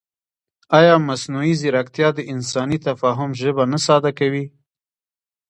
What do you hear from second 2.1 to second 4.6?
د انساني تفاهم ژبه نه ساده کوي؟